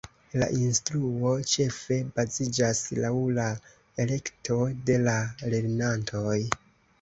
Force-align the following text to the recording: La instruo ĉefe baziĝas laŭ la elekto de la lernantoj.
La 0.41 0.45
instruo 0.59 1.33
ĉefe 1.51 1.97
baziĝas 2.15 2.81
laŭ 3.03 3.11
la 3.37 3.45
elekto 4.05 4.59
de 4.89 4.97
la 5.05 5.15
lernantoj. 5.57 6.37